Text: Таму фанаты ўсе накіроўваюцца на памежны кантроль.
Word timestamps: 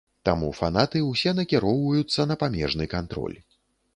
Таму 0.27 0.47
фанаты 0.59 1.01
ўсе 1.09 1.33
накіроўваюцца 1.41 2.27
на 2.31 2.39
памежны 2.45 2.87
кантроль. 2.97 3.37